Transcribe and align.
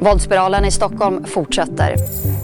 Våldsspiralen 0.00 0.64
i 0.64 0.70
Stockholm 0.70 1.24
fortsätter. 1.24 1.96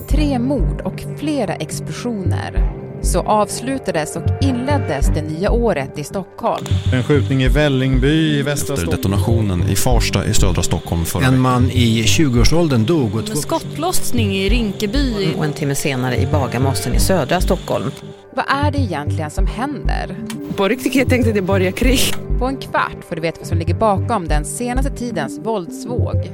Tre 0.08 0.38
mord 0.38 0.80
och 0.80 1.04
flera 1.18 1.54
explosioner. 1.54 2.72
Så 3.02 3.20
avslutades 3.20 4.16
och 4.16 4.22
inleddes 4.40 5.06
det 5.14 5.22
nya 5.22 5.50
året 5.50 5.98
i 5.98 6.04
Stockholm. 6.04 6.66
En 6.92 7.02
skjutning 7.02 7.42
i 7.42 7.48
Vällingby 7.48 8.38
i 8.38 8.42
västra 8.42 8.74
Efter 8.74 8.86
Stockholm. 8.86 8.96
detonationen 8.96 9.62
i 9.70 9.76
Farsta 9.76 10.26
i 10.26 10.34
södra 10.34 10.62
Stockholm 10.62 11.04
förra 11.04 11.26
En 11.26 11.40
man 11.40 11.70
i 11.70 12.02
20-årsåldern 12.02 12.86
dog 12.86 13.14
och 13.14 13.26
två... 13.26 13.32
En 13.32 13.36
skottlossning 13.36 14.32
i 14.36 14.48
Rinkeby. 14.48 15.34
och 15.38 15.44
en 15.44 15.52
timme 15.52 15.74
senare 15.74 16.16
i 16.16 16.26
Bagarmossen 16.26 16.94
i 16.94 17.00
södra 17.00 17.40
Stockholm. 17.40 17.90
Vad 18.34 18.44
är 18.48 18.70
det 18.70 18.78
egentligen 18.78 19.30
som 19.30 19.46
händer? 19.46 20.16
På 20.56 20.68
riktigt 20.68 20.94
jag 20.94 21.08
tänkte 21.08 21.32
det 21.32 21.42
börjar 21.42 21.70
krig. 21.70 22.14
På 22.38 22.46
en 22.46 22.56
kvart 22.56 23.04
får 23.08 23.16
du 23.16 23.22
veta 23.22 23.38
vad 23.38 23.48
som 23.48 23.58
ligger 23.58 23.74
bakom 23.74 24.28
den 24.28 24.44
senaste 24.44 24.90
tidens 24.90 25.38
våldsvåg 25.38 26.30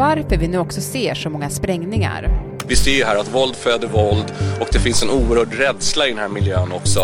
varför 0.00 0.36
vi 0.36 0.48
nu 0.48 0.58
också 0.58 0.80
ser 0.80 1.14
så 1.14 1.30
många 1.30 1.50
sprängningar. 1.50 2.28
Vi 2.66 2.76
ser 2.76 2.90
ju 2.90 3.04
här 3.04 3.16
att 3.16 3.34
våld 3.34 3.56
föder 3.56 3.88
våld 3.88 4.32
och 4.60 4.68
det 4.72 4.78
finns 4.78 5.02
en 5.02 5.10
oerhörd 5.10 5.52
rädsla 5.52 6.06
i 6.06 6.10
den 6.10 6.18
här 6.18 6.28
miljön 6.28 6.72
också. 6.72 7.00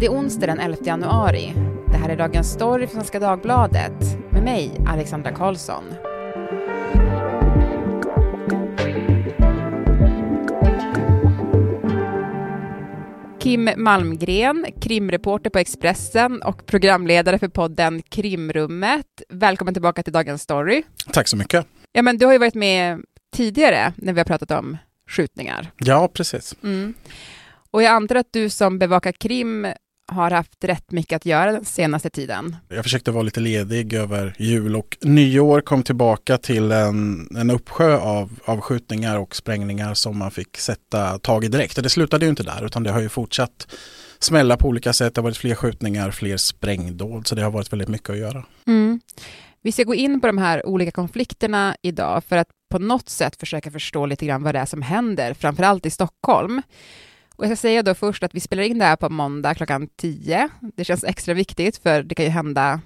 Det 0.00 0.06
är 0.06 0.10
onsdag 0.10 0.46
den 0.46 0.60
11 0.60 0.76
januari. 0.84 1.52
Det 1.86 1.96
här 1.96 2.08
är 2.08 2.16
Dagens 2.16 2.52
Story 2.52 2.86
från 2.86 2.94
Svenska 2.94 3.20
Dagbladet 3.20 3.92
med 4.30 4.42
mig, 4.42 4.70
Alexandra 4.86 5.32
Karlsson. 5.32 5.84
Kim 13.40 13.70
Malmgren, 13.76 14.66
krimreporter 14.80 15.50
på 15.50 15.58
Expressen 15.58 16.42
och 16.42 16.66
programledare 16.66 17.38
för 17.38 17.48
podden 17.48 18.02
Krimrummet. 18.02 19.06
Välkommen 19.28 19.74
tillbaka 19.74 20.02
till 20.02 20.12
Dagens 20.12 20.42
Story. 20.42 20.82
Tack 21.12 21.28
så 21.28 21.36
mycket. 21.36 21.66
Ja, 21.96 22.02
men 22.02 22.18
du 22.18 22.26
har 22.26 22.32
ju 22.32 22.38
varit 22.38 22.54
med 22.54 23.00
tidigare 23.36 23.92
när 23.96 24.12
vi 24.12 24.20
har 24.20 24.24
pratat 24.24 24.50
om 24.50 24.76
skjutningar. 25.08 25.70
Ja, 25.76 26.08
precis. 26.08 26.54
Mm. 26.62 26.94
Och 27.70 27.82
jag 27.82 27.92
antar 27.92 28.14
att 28.14 28.32
du 28.32 28.50
som 28.50 28.78
bevakar 28.78 29.12
krim 29.12 29.66
har 30.08 30.30
haft 30.30 30.64
rätt 30.64 30.92
mycket 30.92 31.16
att 31.16 31.26
göra 31.26 31.52
den 31.52 31.64
senaste 31.64 32.10
tiden. 32.10 32.56
Jag 32.68 32.84
försökte 32.84 33.10
vara 33.10 33.22
lite 33.22 33.40
ledig 33.40 33.92
över 33.92 34.34
jul 34.38 34.76
och 34.76 34.96
nyår 35.00 35.60
kom 35.60 35.82
tillbaka 35.82 36.38
till 36.38 36.72
en, 36.72 37.28
en 37.36 37.50
uppsjö 37.50 37.96
av, 37.98 38.40
av 38.44 38.60
skjutningar 38.60 39.18
och 39.18 39.36
sprängningar 39.36 39.94
som 39.94 40.18
man 40.18 40.30
fick 40.30 40.56
sätta 40.56 41.18
tag 41.18 41.44
i 41.44 41.48
direkt. 41.48 41.76
Och 41.76 41.82
det 41.82 41.90
slutade 41.90 42.24
ju 42.24 42.30
inte 42.30 42.42
där 42.42 42.64
utan 42.66 42.82
det 42.82 42.90
har 42.90 43.00
ju 43.00 43.08
fortsatt 43.08 43.68
smälla 44.18 44.56
på 44.56 44.68
olika 44.68 44.92
sätt. 44.92 45.14
Det 45.14 45.20
har 45.20 45.24
varit 45.24 45.36
fler 45.36 45.54
skjutningar, 45.54 46.10
fler 46.10 46.36
sprängdåd 46.36 47.26
så 47.26 47.34
det 47.34 47.42
har 47.42 47.50
varit 47.50 47.72
väldigt 47.72 47.88
mycket 47.88 48.10
att 48.10 48.18
göra. 48.18 48.44
Mm. 48.66 49.00
Vi 49.66 49.72
ska 49.72 49.84
gå 49.84 49.94
in 49.94 50.20
på 50.20 50.26
de 50.26 50.38
här 50.38 50.66
olika 50.66 50.90
konflikterna 50.90 51.76
idag 51.82 52.24
för 52.24 52.36
att 52.36 52.48
på 52.70 52.78
något 52.78 53.08
sätt 53.08 53.36
försöka 53.36 53.70
förstå 53.70 54.06
lite 54.06 54.26
grann 54.26 54.42
vad 54.42 54.54
det 54.54 54.58
är 54.58 54.64
som 54.64 54.82
händer, 54.82 55.34
framförallt 55.34 55.86
i 55.86 55.90
Stockholm. 55.90 56.62
Och 57.36 57.44
jag 57.44 57.50
ska 57.50 57.56
säga 57.56 57.82
då 57.82 57.94
först 57.94 58.22
att 58.22 58.34
vi 58.34 58.40
spelar 58.40 58.62
in 58.62 58.78
det 58.78 58.84
här 58.84 58.96
på 58.96 59.08
måndag 59.08 59.54
klockan 59.54 59.88
10. 59.96 60.48
Det 60.76 60.84
känns 60.84 61.04
extra 61.04 61.34
viktigt 61.34 61.76
för 61.76 62.02
det 62.02 62.14
kan 62.14 62.24
ju 62.24 62.30
hända, 62.30 62.80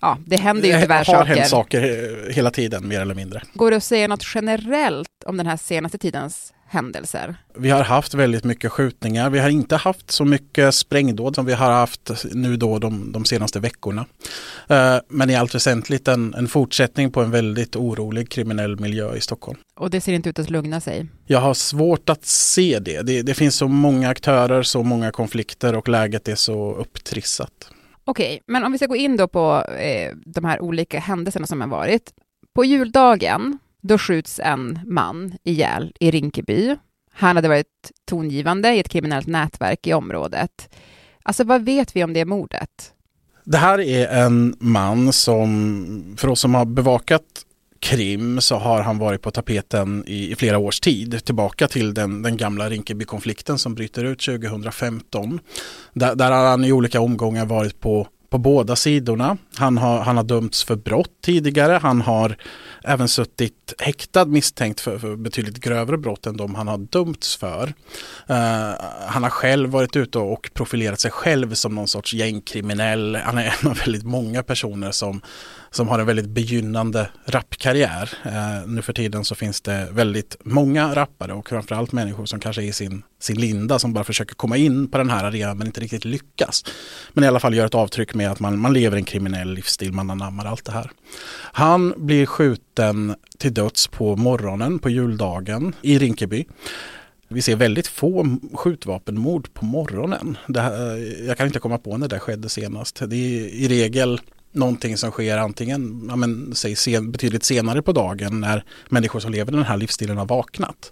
ja, 0.00 0.18
det 0.26 0.36
händer 0.36 0.68
ju 0.68 0.80
tyvärr 0.80 1.04
Det 1.04 1.16
har 1.16 1.24
hänt 1.24 1.48
saker. 1.48 1.80
saker 1.80 2.26
eh, 2.28 2.34
hela 2.34 2.50
tiden 2.50 2.88
mer 2.88 3.00
eller 3.00 3.14
mindre. 3.14 3.42
Går 3.54 3.70
det 3.70 3.76
att 3.76 3.84
säga 3.84 4.08
något 4.08 4.24
generellt 4.34 5.24
om 5.26 5.36
den 5.36 5.46
här 5.46 5.56
senaste 5.56 5.98
tidens 5.98 6.52
händelser? 6.72 7.34
Vi 7.54 7.70
har 7.70 7.82
haft 7.84 8.14
väldigt 8.14 8.44
mycket 8.44 8.72
skjutningar. 8.72 9.30
Vi 9.30 9.38
har 9.38 9.48
inte 9.48 9.76
haft 9.76 10.10
så 10.10 10.24
mycket 10.24 10.74
sprängdåd 10.74 11.34
som 11.34 11.46
vi 11.46 11.52
har 11.52 11.72
haft 11.72 12.10
nu 12.32 12.56
då 12.56 12.78
de, 12.78 13.12
de 13.12 13.24
senaste 13.24 13.60
veckorna. 13.60 14.06
Eh, 14.68 14.96
Men 15.08 15.30
i 15.30 15.34
allt 15.36 15.54
väsentligt 15.54 16.08
en, 16.08 16.34
en 16.34 16.48
fortsättning 16.48 17.10
på 17.10 17.22
en 17.22 17.30
väldigt 17.30 17.76
orolig 17.76 18.30
kriminell 18.30 18.80
miljö 18.80 19.14
i 19.14 19.20
Stockholm. 19.20 19.58
Och 19.76 19.90
det 19.90 20.00
ser 20.00 20.12
inte 20.12 20.28
ut 20.30 20.38
att 20.38 20.50
lugna 20.50 20.80
sig. 20.80 21.06
Jag 21.26 21.40
har 21.40 21.54
svårt 21.54 22.08
att 22.08 22.26
se 22.26 22.78
det. 22.78 23.02
det. 23.02 23.22
Det 23.22 23.34
finns 23.34 23.54
så 23.54 23.68
många 23.68 24.08
aktörer, 24.08 24.62
så 24.62 24.82
många 24.82 25.10
konflikter 25.10 25.76
och 25.76 25.88
läget 25.88 26.28
är 26.28 26.34
så 26.34 26.74
upptrissat. 26.74 27.50
Okej, 28.04 28.40
men 28.46 28.64
om 28.64 28.72
vi 28.72 28.78
ska 28.78 28.86
gå 28.86 28.96
in 28.96 29.16
då 29.16 29.28
på 29.28 29.64
eh, 29.78 30.12
de 30.26 30.44
här 30.44 30.60
olika 30.62 30.98
händelserna 30.98 31.46
som 31.46 31.60
har 31.60 31.68
varit. 31.68 32.12
På 32.54 32.64
juldagen, 32.64 33.58
då 33.82 33.98
skjuts 33.98 34.40
en 34.44 34.78
man 34.86 35.32
ihjäl 35.42 35.92
i 36.00 36.10
Rinkeby. 36.10 36.76
Han 37.12 37.36
hade 37.36 37.48
varit 37.48 37.92
tongivande 38.04 38.74
i 38.74 38.80
ett 38.80 38.88
kriminellt 38.88 39.26
nätverk 39.26 39.86
i 39.86 39.92
området. 39.92 40.74
Alltså 41.22 41.44
vad 41.44 41.64
vet 41.64 41.96
vi 41.96 42.04
om 42.04 42.12
det 42.12 42.24
mordet? 42.24 42.92
Det 43.44 43.58
här 43.58 43.80
är 43.80 44.24
en 44.24 44.56
man 44.58 45.12
som, 45.12 46.14
för 46.18 46.28
oss 46.28 46.40
som 46.40 46.54
har 46.54 46.64
bevakat 46.64 47.22
krim 47.80 48.40
så 48.40 48.56
har 48.56 48.82
han 48.82 48.98
varit 48.98 49.22
på 49.22 49.30
tapeten 49.30 50.04
i, 50.06 50.32
i 50.32 50.34
flera 50.34 50.58
års 50.58 50.80
tid. 50.80 51.24
Tillbaka 51.24 51.68
till 51.68 51.94
den, 51.94 52.22
den 52.22 52.36
gamla 52.36 52.68
Rinkeby-konflikten 52.70 53.58
som 53.58 53.74
bryter 53.74 54.04
ut 54.04 54.20
2015. 54.20 55.40
Där, 55.92 56.14
där 56.14 56.30
har 56.30 56.50
han 56.50 56.64
i 56.64 56.72
olika 56.72 57.00
omgångar 57.00 57.46
varit 57.46 57.80
på 57.80 58.08
på 58.32 58.38
båda 58.38 58.76
sidorna. 58.76 59.36
Han 59.56 59.78
har, 59.78 60.00
han 60.00 60.16
har 60.16 60.24
dömts 60.24 60.64
för 60.64 60.76
brott 60.76 61.10
tidigare. 61.22 61.78
Han 61.82 62.00
har 62.00 62.36
även 62.84 63.08
suttit 63.08 63.74
häktad 63.78 64.24
misstänkt 64.24 64.80
för, 64.80 64.98
för 64.98 65.16
betydligt 65.16 65.60
grövre 65.60 65.98
brott 65.98 66.26
än 66.26 66.36
de 66.36 66.54
han 66.54 66.68
har 66.68 66.78
dömts 66.78 67.36
för. 67.36 67.74
Uh, 68.30 68.74
han 69.06 69.22
har 69.22 69.30
själv 69.30 69.70
varit 69.70 69.96
ute 69.96 70.18
och 70.18 70.50
profilerat 70.54 71.00
sig 71.00 71.10
själv 71.10 71.54
som 71.54 71.74
någon 71.74 71.88
sorts 71.88 72.14
gängkriminell. 72.14 73.16
Han 73.16 73.38
är 73.38 73.54
en 73.60 73.70
av 73.70 73.76
väldigt 73.76 74.04
många 74.04 74.42
personer 74.42 74.90
som, 74.90 75.20
som 75.72 75.88
har 75.88 75.98
en 75.98 76.06
väldigt 76.06 76.28
begynnande 76.28 77.08
rapkarriär. 77.24 78.10
Eh, 78.24 78.66
nu 78.66 78.82
för 78.82 78.92
tiden 78.92 79.24
så 79.24 79.34
finns 79.34 79.60
det 79.60 79.88
väldigt 79.92 80.36
många 80.44 80.94
rappare 80.94 81.32
och 81.32 81.48
framförallt 81.48 81.92
människor 81.92 82.26
som 82.26 82.40
kanske 82.40 82.62
är 82.62 82.66
i 82.66 82.72
sin, 82.72 83.02
sin 83.20 83.40
linda 83.40 83.78
som 83.78 83.92
bara 83.92 84.04
försöker 84.04 84.34
komma 84.34 84.56
in 84.56 84.88
på 84.90 84.98
den 84.98 85.10
här 85.10 85.24
arenan 85.24 85.58
men 85.58 85.66
inte 85.66 85.80
riktigt 85.80 86.04
lyckas. 86.04 86.64
Men 87.12 87.24
i 87.24 87.26
alla 87.26 87.40
fall 87.40 87.54
gör 87.54 87.66
ett 87.66 87.74
avtryck 87.74 88.14
med 88.14 88.30
att 88.30 88.40
man, 88.40 88.58
man 88.58 88.72
lever 88.72 88.96
en 88.96 89.04
kriminell 89.04 89.54
livsstil, 89.54 89.92
man 89.92 90.10
anammar 90.10 90.44
allt 90.44 90.64
det 90.64 90.72
här. 90.72 90.90
Han 91.52 91.94
blir 91.96 92.26
skjuten 92.26 93.14
till 93.38 93.54
döds 93.54 93.88
på 93.88 94.16
morgonen 94.16 94.78
på 94.78 94.90
juldagen 94.90 95.74
i 95.82 95.98
Rinkeby. 95.98 96.44
Vi 97.28 97.42
ser 97.42 97.56
väldigt 97.56 97.86
få 97.86 98.38
skjutvapenmord 98.54 99.54
på 99.54 99.64
morgonen. 99.64 100.36
Det 100.48 100.60
här, 100.60 100.96
eh, 100.96 101.26
jag 101.26 101.36
kan 101.36 101.46
inte 101.46 101.58
komma 101.58 101.78
på 101.78 101.96
när 101.96 102.08
det 102.08 102.18
skedde 102.18 102.48
senast. 102.48 103.02
Det 103.06 103.16
är 103.16 103.48
i 103.48 103.68
regel 103.68 104.20
någonting 104.52 104.96
som 104.96 105.10
sker 105.10 105.38
antingen 105.38 106.06
ja, 106.08 106.16
men, 106.16 106.54
säg, 106.54 106.76
sen, 106.76 107.12
betydligt 107.12 107.44
senare 107.44 107.82
på 107.82 107.92
dagen 107.92 108.40
när 108.40 108.64
människor 108.88 109.20
som 109.20 109.32
lever 109.32 109.52
den 109.52 109.62
här 109.62 109.76
livsstilen 109.76 110.16
har 110.16 110.26
vaknat. 110.26 110.90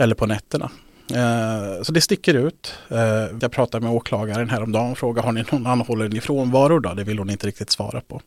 Eller 0.00 0.14
på 0.14 0.26
nätterna. 0.26 0.70
Eh, 1.14 1.82
så 1.82 1.92
det 1.92 2.00
sticker 2.00 2.34
ut. 2.34 2.74
Eh, 2.88 2.98
jag 3.40 3.52
pratade 3.52 3.84
med 3.84 3.94
åklagaren 3.94 4.50
häromdagen 4.50 4.90
och 4.90 4.98
frågade 4.98 5.28
har 5.28 5.32
ni 5.32 5.44
någon 5.52 5.66
anhållen 5.66 6.16
i 6.16 6.20
frånvaro 6.20 6.78
då? 6.78 6.94
Det 6.94 7.04
vill 7.04 7.18
hon 7.18 7.30
inte 7.30 7.46
riktigt 7.46 7.70
svara 7.70 8.00
på. 8.00 8.20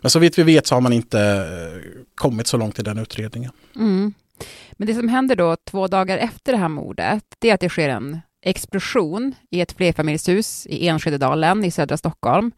Men 0.00 0.10
så 0.10 0.18
vitt 0.18 0.38
vi 0.38 0.42
vet 0.42 0.66
så 0.66 0.74
har 0.74 0.80
man 0.80 0.92
inte 0.92 1.20
eh, 1.20 2.02
kommit 2.14 2.46
så 2.46 2.56
långt 2.56 2.78
i 2.78 2.82
den 2.82 2.98
utredningen. 2.98 3.50
Mm. 3.76 4.14
Men 4.72 4.88
det 4.88 4.94
som 4.94 5.08
händer 5.08 5.36
då 5.36 5.56
två 5.70 5.86
dagar 5.86 6.18
efter 6.18 6.52
det 6.52 6.58
här 6.58 6.68
mordet, 6.68 7.24
det 7.38 7.50
är 7.50 7.54
att 7.54 7.60
det 7.60 7.68
sker 7.68 7.88
en 7.88 8.20
explosion 8.42 9.34
i 9.50 9.60
ett 9.60 9.72
flerfamiljshus 9.72 10.66
i 10.66 10.88
Enskededalen 10.88 11.64
i 11.64 11.70
södra 11.70 11.96
Stockholm. 11.96 12.52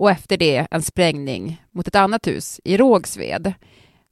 Och 0.00 0.10
efter 0.10 0.36
det 0.36 0.66
en 0.70 0.82
sprängning 0.82 1.62
mot 1.74 1.88
ett 1.88 1.94
annat 1.94 2.26
hus 2.26 2.60
i 2.64 2.76
Rågsved. 2.76 3.52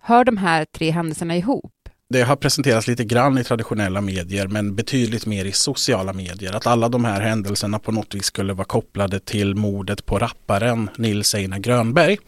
Hör 0.00 0.24
de 0.24 0.36
här 0.36 0.64
tre 0.64 0.90
händelserna 0.90 1.36
ihop? 1.36 1.72
Det 2.08 2.22
har 2.22 2.36
presenterats 2.36 2.86
lite 2.86 3.04
grann 3.04 3.38
i 3.38 3.44
traditionella 3.44 4.00
medier 4.00 4.46
men 4.46 4.74
betydligt 4.74 5.26
mer 5.26 5.44
i 5.44 5.52
sociala 5.52 6.12
medier. 6.12 6.56
Att 6.56 6.66
alla 6.66 6.88
de 6.88 7.04
här 7.04 7.20
händelserna 7.20 7.78
på 7.78 7.92
något 7.92 8.14
vis 8.14 8.24
skulle 8.24 8.52
vara 8.52 8.64
kopplade 8.64 9.20
till 9.20 9.54
mordet 9.54 10.06
på 10.06 10.18
rapparen 10.18 10.90
Nils 10.96 11.34
Einar 11.34 11.58
Grönberg 11.58 12.18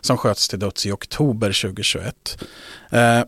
som 0.00 0.16
sköts 0.16 0.48
till 0.48 0.58
döds 0.58 0.86
i 0.86 0.92
oktober 0.92 1.62
2021. 1.62 2.44
Eh, 2.90 3.20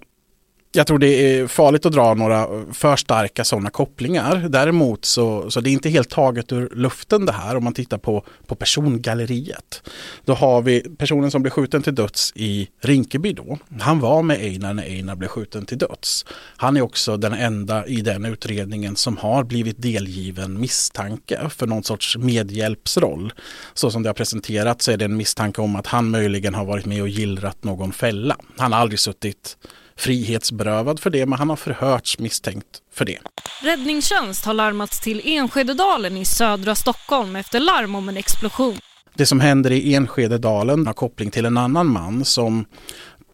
jag 0.73 0.87
tror 0.87 0.99
det 0.99 1.07
är 1.07 1.47
farligt 1.47 1.87
att 1.87 1.93
dra 1.93 2.15
några 2.15 2.49
för 2.73 2.97
starka 2.97 3.45
sådana 3.45 3.71
kopplingar. 3.71 4.47
Däremot 4.49 5.05
så, 5.05 5.51
så 5.51 5.61
det 5.61 5.71
är 5.71 5.73
inte 5.73 5.89
helt 5.89 6.11
taget 6.11 6.53
ur 6.53 6.71
luften 6.75 7.27
det 7.27 7.33
här 7.33 7.57
om 7.57 7.65
man 7.65 7.75
tittar 7.75 7.99
på, 7.99 8.25
på 8.47 8.55
persongalleriet. 8.55 9.83
Då 10.25 10.35
har 10.35 10.63
vi 10.63 10.81
personen 10.81 11.31
som 11.31 11.43
blev 11.43 11.51
skjuten 11.51 11.83
till 11.83 11.95
döds 11.95 12.33
i 12.35 12.69
Rinkeby 12.81 13.33
då. 13.33 13.59
Han 13.81 14.01
var 14.01 14.23
med 14.23 14.37
Einar 14.37 14.75
när 14.75 14.83
Einar 14.83 15.17
blev 15.17 15.29
skjuten 15.29 15.67
till 15.67 15.79
döds. 15.79 16.27
Han 16.57 16.77
är 16.77 16.81
också 16.81 17.17
den 17.17 17.33
enda 17.33 17.87
i 17.87 18.01
den 18.01 18.25
utredningen 18.25 18.97
som 18.97 19.17
har 19.17 19.45
blivit 19.45 19.83
delgiven 19.83 20.61
misstanke 20.61 21.49
för 21.51 21.67
någon 21.67 21.85
sorts 21.85 22.17
medhjälpsroll. 22.17 23.33
Så 23.75 23.91
som 23.91 24.03
det 24.03 24.09
har 24.09 24.15
presenterats 24.15 24.85
så 24.85 24.93
är 24.93 24.97
det 24.97 25.05
en 25.05 25.17
misstanke 25.17 25.63
om 25.63 25.77
att 25.77 25.87
han 25.87 26.11
möjligen 26.11 26.55
har 26.55 26.65
varit 26.65 26.87
med 26.87 27.03
och 27.03 27.09
gillrat 27.09 27.65
någon 27.65 27.93
fälla. 27.93 28.37
Han 28.57 28.73
har 28.73 28.81
aldrig 28.81 29.01
suttit 29.01 29.57
frihetsberövad 29.99 31.01
för 31.01 31.11
det 31.11 31.27
men 31.27 31.39
han 31.39 31.49
har 31.49 31.57
förhörts 31.57 32.19
misstänkt 32.19 32.67
för 32.93 33.05
det. 33.05 33.19
Räddningstjänst 33.63 34.45
har 34.45 34.55
larmats 34.55 35.01
till 35.01 35.21
Enskededalen 35.25 36.17
i 36.17 36.25
södra 36.25 36.75
Stockholm 36.75 37.37
efter 37.37 37.61
larm 37.61 37.95
om 37.95 38.09
en 38.09 38.17
explosion. 38.17 38.79
Det 39.15 39.27
som 39.27 39.41
händer 39.41 39.71
i 39.71 39.95
Enskededalen 39.95 40.87
har 40.87 40.95
koppling 40.95 41.31
till 41.31 41.45
en 41.45 41.57
annan 41.57 41.87
man 41.87 42.25
som 42.25 42.65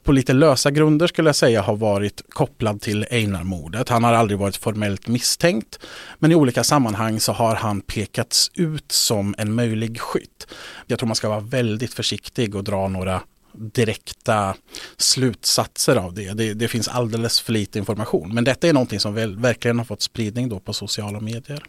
på 0.04 0.12
lite 0.12 0.32
lösa 0.32 0.70
grunder 0.70 1.06
skulle 1.06 1.28
jag 1.28 1.36
säga 1.36 1.62
har 1.62 1.76
varit 1.76 2.22
kopplad 2.28 2.80
till 2.80 3.06
Einar-mordet. 3.10 3.88
Han 3.88 4.04
har 4.04 4.12
aldrig 4.12 4.38
varit 4.38 4.56
formellt 4.56 5.08
misstänkt 5.08 5.78
men 6.18 6.32
i 6.32 6.34
olika 6.34 6.64
sammanhang 6.64 7.20
så 7.20 7.32
har 7.32 7.54
han 7.54 7.80
pekats 7.80 8.50
ut 8.54 8.92
som 8.92 9.34
en 9.38 9.54
möjlig 9.54 10.00
skytt. 10.00 10.46
Jag 10.86 10.98
tror 10.98 11.06
man 11.06 11.16
ska 11.16 11.28
vara 11.28 11.40
väldigt 11.40 11.94
försiktig 11.94 12.54
och 12.54 12.64
dra 12.64 12.88
några 12.88 13.20
direkta 13.54 14.54
slutsatser 14.96 15.96
av 15.96 16.14
det. 16.14 16.32
det. 16.32 16.54
det. 16.54 16.68
finns 16.68 16.88
alldeles 16.88 17.40
för 17.40 17.52
lite 17.52 17.78
information. 17.78 18.34
Men 18.34 18.44
detta 18.44 18.68
är 18.68 18.72
någonting 18.72 19.00
som 19.00 19.14
väl, 19.14 19.36
verkligen 19.36 19.78
har 19.78 19.84
fått 19.84 20.02
spridning 20.02 20.48
då 20.48 20.60
på 20.60 20.72
sociala 20.72 21.20
medier. 21.20 21.64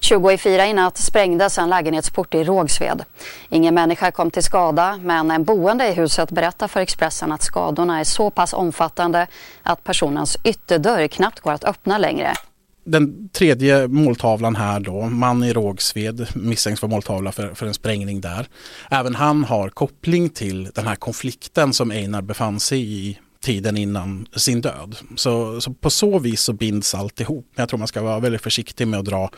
20 0.00 0.30
i 0.30 0.38
fyra 0.38 0.66
i 0.66 0.72
natt 0.72 0.96
sprängdes 0.96 1.58
en 1.58 1.70
lägenhetsport 1.70 2.34
i 2.34 2.44
Rågsved. 2.44 3.04
Ingen 3.48 3.74
människa 3.74 4.10
kom 4.10 4.30
till 4.30 4.42
skada 4.42 4.98
men 5.02 5.30
en 5.30 5.44
boende 5.44 5.88
i 5.88 5.92
huset 5.92 6.30
berättar 6.30 6.68
för 6.68 6.80
Expressen 6.80 7.32
att 7.32 7.42
skadorna 7.42 8.00
är 8.00 8.04
så 8.04 8.30
pass 8.30 8.52
omfattande 8.52 9.26
att 9.62 9.84
personens 9.84 10.36
ytterdörr 10.44 11.08
knappt 11.08 11.40
går 11.40 11.52
att 11.52 11.64
öppna 11.64 11.98
längre. 11.98 12.32
Den 12.84 13.28
tredje 13.28 13.88
måltavlan 13.88 14.56
här 14.56 14.80
då, 14.80 15.02
man 15.02 15.44
i 15.44 15.52
Rågsved 15.52 16.26
misstänks 16.34 16.82
vara 16.82 16.90
måltavla 16.90 17.32
för, 17.32 17.54
för 17.54 17.66
en 17.66 17.74
sprängning 17.74 18.20
där. 18.20 18.46
Även 18.90 19.14
han 19.14 19.44
har 19.44 19.68
koppling 19.68 20.28
till 20.28 20.70
den 20.74 20.86
här 20.86 20.96
konflikten 20.96 21.72
som 21.72 21.90
Einar 21.90 22.22
befann 22.22 22.60
sig 22.60 22.80
i 22.80 23.18
tiden 23.40 23.76
innan 23.76 24.26
sin 24.36 24.60
död. 24.60 24.96
Så, 25.16 25.60
så 25.60 25.74
på 25.74 25.90
så 25.90 26.18
vis 26.18 26.40
så 26.40 26.52
binds 26.52 26.94
alltihop. 26.94 27.46
Jag 27.56 27.68
tror 27.68 27.78
man 27.78 27.88
ska 27.88 28.02
vara 28.02 28.20
väldigt 28.20 28.42
försiktig 28.42 28.88
med 28.88 29.00
att 29.00 29.06
dra 29.06 29.30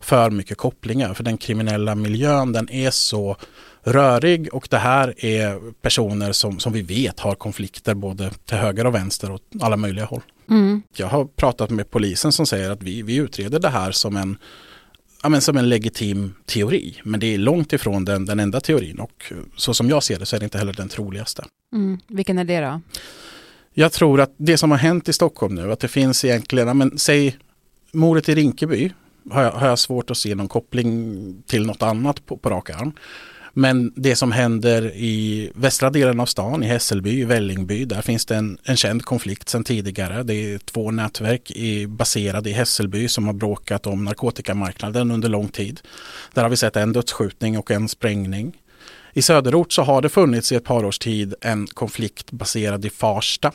för 0.00 0.30
mycket 0.30 0.58
kopplingar. 0.58 1.14
För 1.14 1.24
den 1.24 1.38
kriminella 1.38 1.94
miljön 1.94 2.52
den 2.52 2.70
är 2.70 2.90
så 2.90 3.36
rörig 3.82 4.54
och 4.54 4.66
det 4.70 4.78
här 4.78 5.24
är 5.24 5.72
personer 5.82 6.32
som, 6.32 6.58
som 6.58 6.72
vi 6.72 6.82
vet 6.82 7.20
har 7.20 7.34
konflikter 7.34 7.94
både 7.94 8.30
till 8.30 8.56
höger 8.56 8.86
och 8.86 8.94
vänster 8.94 9.30
och 9.30 9.40
alla 9.60 9.76
möjliga 9.76 10.04
håll. 10.04 10.22
Mm. 10.50 10.82
Jag 10.96 11.06
har 11.06 11.24
pratat 11.24 11.70
med 11.70 11.90
polisen 11.90 12.32
som 12.32 12.46
säger 12.46 12.70
att 12.70 12.82
vi, 12.82 13.02
vi 13.02 13.16
utreder 13.16 13.58
det 13.58 13.68
här 13.68 13.92
som 13.92 14.16
en, 14.16 14.38
ja, 15.22 15.28
men 15.28 15.40
som 15.40 15.56
en 15.56 15.68
legitim 15.68 16.34
teori. 16.46 17.00
Men 17.04 17.20
det 17.20 17.34
är 17.34 17.38
långt 17.38 17.72
ifrån 17.72 18.04
den, 18.04 18.24
den 18.24 18.40
enda 18.40 18.60
teorin 18.60 18.98
och 18.98 19.32
så 19.56 19.74
som 19.74 19.88
jag 19.88 20.02
ser 20.02 20.18
det 20.18 20.26
så 20.26 20.36
är 20.36 20.40
det 20.40 20.44
inte 20.44 20.58
heller 20.58 20.72
den 20.72 20.88
troligaste. 20.88 21.44
Mm. 21.72 21.98
Vilken 22.06 22.38
är 22.38 22.44
det 22.44 22.60
då? 22.60 22.80
Jag 23.74 23.92
tror 23.92 24.20
att 24.20 24.34
det 24.36 24.56
som 24.56 24.70
har 24.70 24.78
hänt 24.78 25.08
i 25.08 25.12
Stockholm 25.12 25.54
nu, 25.54 25.72
att 25.72 25.80
det 25.80 25.88
finns 25.88 26.24
egentligen, 26.24 26.78
men 26.78 26.98
säg 26.98 27.36
mordet 27.92 28.28
i 28.28 28.34
Rinkeby 28.34 28.92
har 29.30 29.42
jag, 29.42 29.52
har 29.52 29.68
jag 29.68 29.78
svårt 29.78 30.10
att 30.10 30.16
se 30.16 30.34
någon 30.34 30.48
koppling 30.48 31.42
till 31.46 31.66
något 31.66 31.82
annat 31.82 32.26
på, 32.26 32.36
på 32.36 32.50
rak 32.50 32.70
arm. 32.70 32.92
Men 33.52 33.92
det 33.96 34.16
som 34.16 34.32
händer 34.32 34.92
i 34.94 35.50
västra 35.54 35.90
delen 35.90 36.20
av 36.20 36.26
stan, 36.26 36.62
i 36.62 36.66
Hässelby, 36.66 37.20
i 37.20 37.24
Vällingby, 37.24 37.84
där 37.84 38.02
finns 38.02 38.26
det 38.26 38.36
en, 38.36 38.58
en 38.64 38.76
känd 38.76 39.04
konflikt 39.04 39.48
sedan 39.48 39.64
tidigare. 39.64 40.22
Det 40.22 40.34
är 40.34 40.58
två 40.58 40.90
nätverk 40.90 41.50
i, 41.50 41.86
baserade 41.86 42.50
i 42.50 42.52
Hässelby 42.52 43.08
som 43.08 43.26
har 43.26 43.32
bråkat 43.32 43.86
om 43.86 44.04
narkotikamarknaden 44.04 45.10
under 45.10 45.28
lång 45.28 45.48
tid. 45.48 45.80
Där 46.34 46.42
har 46.42 46.50
vi 46.50 46.56
sett 46.56 46.76
en 46.76 46.92
dödsskjutning 46.92 47.58
och 47.58 47.70
en 47.70 47.88
sprängning. 47.88 48.56
I 49.12 49.22
söderort 49.22 49.72
så 49.72 49.82
har 49.82 50.02
det 50.02 50.08
funnits 50.08 50.52
i 50.52 50.54
ett 50.54 50.64
par 50.64 50.84
års 50.84 50.98
tid 50.98 51.34
en 51.40 51.66
konflikt 51.66 52.32
baserad 52.32 52.84
i 52.84 52.90
Farsta 52.90 53.52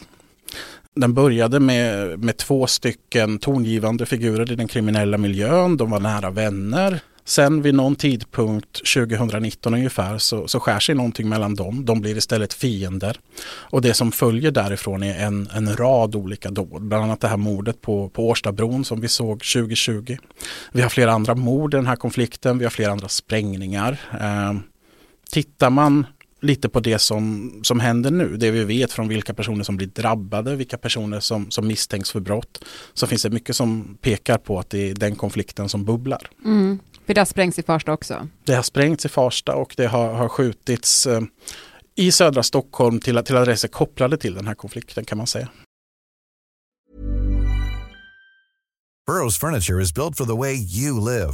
den 0.96 1.14
började 1.14 1.60
med, 1.60 2.20
med 2.20 2.38
två 2.38 2.68
stycken 2.68 3.40
tongivande 3.40 4.06
figurer 4.06 4.52
i 4.52 4.56
den 4.56 4.68
kriminella 4.68 5.18
miljön. 5.18 5.78
De 5.78 5.90
var 5.90 6.00
nära 6.00 6.30
vänner. 6.30 7.00
Sen 7.28 7.62
vid 7.62 7.76
någon 7.76 7.96
tidpunkt 7.96 8.94
2019 8.94 9.74
ungefär 9.74 10.18
så, 10.18 10.48
så 10.48 10.60
skär 10.60 10.80
sig 10.80 10.96
någonting 10.96 11.30
mellan 11.30 11.56
dem. 11.56 11.86
De 11.86 12.02
blir 12.02 12.18
istället 12.18 12.54
fiender. 12.54 13.20
Och 13.48 13.82
det 13.82 13.94
som 13.94 14.12
följer 14.12 14.52
därifrån 14.52 15.04
är 15.04 15.26
en, 15.26 15.50
en 15.54 15.76
rad 15.76 16.16
olika 16.16 16.50
dåd. 16.52 16.82
Bland 16.82 17.04
annat 17.04 17.22
det 17.22 17.28
här 17.28 17.38
mordet 17.38 17.82
på, 17.82 18.10
på 18.10 18.28
Årstabron 18.28 18.86
som 18.86 19.02
vi 19.02 19.08
såg 19.08 19.44
2020. 19.44 20.18
Vi 20.72 20.82
har 20.82 20.90
flera 20.90 21.12
andra 21.12 21.36
mord 21.36 21.74
i 21.74 21.78
den 21.78 21.88
här 21.88 21.96
konflikten. 21.96 22.58
Vi 22.58 22.66
har 22.66 22.72
flera 22.72 22.92
andra 22.92 23.08
sprängningar. 23.08 23.98
Eh, 24.22 24.54
tittar 25.32 25.70
man 25.70 26.06
lite 26.42 26.70
på 26.70 26.80
det 26.80 27.00
som, 27.00 27.52
som 27.64 27.80
händer 27.80 28.12
nu. 28.12 28.38
Det 28.38 28.52
vi 28.52 28.64
vet 28.64 28.92
från 28.92 29.08
vilka 29.08 29.34
personer 29.34 29.64
som 29.64 29.78
blir 29.78 29.88
drabbade, 29.88 30.56
vilka 30.56 30.78
personer 30.78 31.20
som, 31.20 31.52
som 31.52 31.68
misstänks 31.68 32.12
för 32.12 32.20
brott. 32.20 32.66
Så 32.94 33.08
finns 33.08 33.24
det 33.24 33.30
mycket 33.30 33.56
som 33.56 33.98
pekar 34.02 34.38
på 34.38 34.60
att 34.60 34.70
det 34.70 34.90
är 34.90 34.94
den 34.94 35.16
konflikten 35.16 35.70
som 35.70 35.86
bubblar. 35.86 36.30
Mm. 36.46 36.80
För 37.06 37.14
det 37.14 37.22
har 37.22 37.26
sprängts 37.26 37.60
i 37.60 37.64
Farsta 37.64 37.92
också? 37.92 38.28
Det 38.44 38.56
har 38.56 38.64
sprängts 38.64 39.06
i 39.06 39.10
Farsta 39.10 39.56
och 39.56 39.74
det 39.78 39.88
har, 39.88 40.14
har 40.14 40.30
skjutits 40.30 41.08
eh, 41.08 41.22
i 41.96 42.12
södra 42.12 42.44
Stockholm 42.44 43.00
till, 43.00 43.24
till 43.24 43.38
adresser 43.38 43.68
kopplade 43.68 44.18
till 44.18 44.34
den 44.34 44.48
här 44.48 44.56
konflikten 44.56 45.06
kan 45.06 45.18
man 45.18 45.28
säga. 45.28 45.50
Burrows 49.08 49.38
furniture 49.38 49.82
is 49.82 49.94
built 49.94 50.18
for 50.18 50.26
the 50.26 50.36
way 50.36 50.56
you 50.56 51.00
live. 51.00 51.34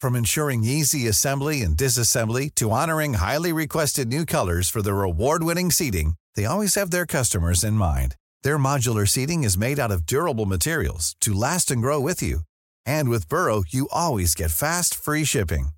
From 0.00 0.16
ensuring 0.16 0.64
easy 0.64 1.06
assembly 1.08 1.62
and 1.62 1.76
disassembly 1.76 2.50
to 2.54 2.70
honoring 2.70 3.14
highly 3.14 3.52
requested 3.52 4.08
new 4.08 4.24
colors 4.26 4.70
for 4.70 4.82
their 4.82 5.02
award-winning 5.02 5.70
seating, 5.70 6.14
they 6.34 6.46
always 6.46 6.74
have 6.76 6.90
their 6.90 7.06
customers 7.06 7.64
in 7.64 7.74
mind. 7.74 8.14
Their 8.42 8.58
modular 8.58 9.06
seating 9.06 9.44
is 9.44 9.58
made 9.58 9.78
out 9.78 9.90
of 9.90 10.06
durable 10.06 10.46
materials 10.46 11.14
to 11.20 11.34
last 11.34 11.70
and 11.70 11.82
grow 11.82 12.00
with 12.00 12.22
you. 12.22 12.40
And 12.86 13.08
with 13.10 13.28
Burrow, 13.28 13.62
you 13.68 13.88
always 13.92 14.34
get 14.34 14.50
fast, 14.50 14.94
free 14.94 15.24
shipping. 15.24 15.68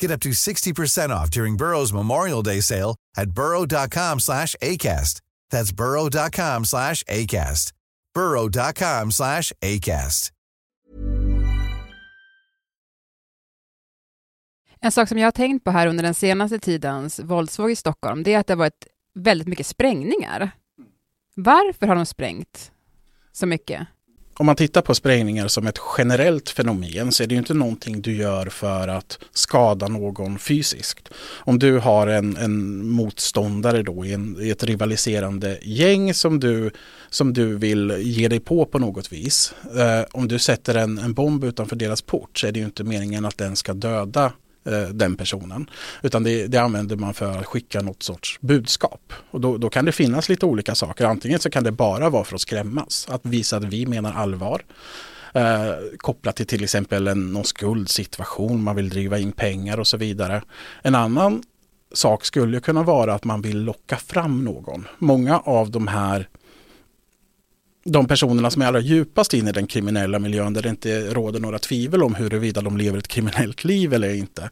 Get 0.00 0.10
up 0.10 0.20
to 0.20 0.30
60% 0.30 1.10
off 1.10 1.30
during 1.30 1.56
Burrow's 1.56 1.92
Memorial 1.92 2.42
Day 2.42 2.60
sale 2.60 2.96
at 3.16 3.30
burrow.com 3.30 4.20
slash 4.20 4.56
ACAST. 4.62 5.20
That's 5.50 5.72
burrow.com 5.72 6.64
slash 6.64 7.02
ACAST. 7.04 7.72
burrow.com 8.14 9.10
slash 9.10 9.52
ACAST. 9.62 10.30
En 14.80 14.92
sak 14.92 15.08
som 15.08 15.18
jag 15.18 15.26
har 15.26 15.32
tänkt 15.32 15.64
på 15.64 15.70
här 15.70 15.86
under 15.86 16.04
den 16.04 16.14
senaste 16.14 16.58
tidens 16.58 17.20
våldsvåg 17.20 17.70
i 17.70 17.76
Stockholm, 17.76 18.22
det 18.22 18.34
är 18.34 18.38
att 18.38 18.46
det 18.46 18.52
har 18.52 18.58
varit 18.58 18.86
väldigt 19.14 19.48
mycket 19.48 19.66
sprängningar. 19.66 20.50
Varför 21.34 21.86
har 21.86 21.94
de 21.94 22.06
sprängt 22.06 22.72
så 23.32 23.46
mycket? 23.46 23.86
Om 24.36 24.46
man 24.46 24.56
tittar 24.56 24.82
på 24.82 24.94
sprängningar 24.94 25.48
som 25.48 25.66
ett 25.66 25.78
generellt 25.98 26.50
fenomen 26.50 27.12
så 27.12 27.22
är 27.22 27.26
det 27.26 27.34
ju 27.34 27.38
inte 27.38 27.54
någonting 27.54 28.02
du 28.02 28.16
gör 28.16 28.46
för 28.46 28.88
att 28.88 29.18
skada 29.32 29.88
någon 29.88 30.38
fysiskt. 30.38 31.08
Om 31.36 31.58
du 31.58 31.78
har 31.78 32.06
en, 32.06 32.36
en 32.36 32.86
motståndare 32.88 33.82
då 33.82 34.04
i, 34.04 34.12
en, 34.12 34.36
i, 34.40 34.50
ett 34.50 34.64
rivaliserande 34.64 35.58
gäng 35.62 36.14
som 36.14 36.40
du, 36.40 36.70
som 37.10 37.32
du 37.32 37.56
vill 37.56 37.94
ge 37.98 38.28
dig 38.28 38.40
på 38.40 38.64
på 38.64 38.78
något 38.78 39.12
vis. 39.12 39.54
Eh, 39.76 40.04
om 40.12 40.28
du 40.28 40.38
sätter 40.38 40.74
en, 40.74 40.98
en 40.98 41.14
bomb 41.14 41.44
utanför 41.44 41.76
deras 41.76 42.02
port 42.02 42.38
så 42.38 42.46
är 42.46 42.52
det 42.52 42.58
ju 42.58 42.64
inte 42.64 42.84
meningen 42.84 43.24
att 43.24 43.38
den 43.38 43.56
ska 43.56 43.74
döda 43.74 44.32
Eh, 44.66 44.88
den 44.88 45.16
personen. 45.16 45.70
Utan 46.02 46.22
det, 46.22 46.46
det, 46.46 46.58
använder 46.58 46.96
man 46.96 47.14
för 47.14 47.38
att 47.38 47.46
skicka 47.46 47.80
något 47.80 48.02
sorts 48.02 48.40
budskap. 48.40 49.12
Och 49.30 49.40
då, 49.40 49.56
då, 49.58 49.70
kan 49.70 49.84
det 49.84 49.92
finnas 49.92 50.28
lite 50.28 50.46
olika 50.46 50.74
saker. 50.74 51.04
Antingen 51.04 51.40
så 51.40 51.50
kan 51.50 51.64
det 51.64 51.72
bara 51.72 52.10
vara 52.10 52.24
för 52.24 52.34
att 52.34 52.40
skrämmas, 52.40 53.06
att 53.10 53.20
visa 53.26 53.56
att 53.56 53.64
vi 53.64 53.86
menar 53.86 54.12
allvar. 54.12 54.64
Eh, 55.34 55.74
kopplat 55.96 56.36
till 56.36 56.46
till 56.46 56.64
exempel 56.64 57.06
en, 57.06 57.32
någon 57.32 57.44
skuldsituation, 57.44 58.62
man 58.62 58.76
vill 58.76 58.88
driva 58.88 59.18
in 59.18 59.32
pengar 59.32 59.80
och 59.80 59.86
så 59.86 59.96
vidare. 59.96 60.42
En 60.82 60.94
annan 60.94 61.42
sak 61.92 62.24
skulle 62.24 62.60
kunna 62.60 62.82
vara 62.82 63.14
att 63.14 63.24
man 63.24 63.42
vill 63.42 63.64
locka 63.64 63.96
fram 63.96 64.44
någon. 64.44 64.86
Många 64.98 65.38
av 65.38 65.70
de 65.70 65.88
här 65.88 66.28
de 67.84 68.06
personerna 68.06 68.50
som 68.50 68.62
är 68.62 68.66
allra 68.66 68.80
djupast 68.80 69.34
in 69.34 69.48
i 69.48 69.52
den 69.52 69.66
kriminella 69.66 70.18
miljön 70.18 70.52
där 70.52 70.62
det 70.62 70.68
inte 70.68 71.14
råder 71.14 71.40
några 71.40 71.58
tvivel 71.58 72.02
om 72.02 72.14
huruvida 72.14 72.60
de 72.60 72.76
lever 72.76 72.98
ett 72.98 73.08
kriminellt 73.08 73.64
liv 73.64 73.94
eller 73.94 74.14
inte. 74.14 74.50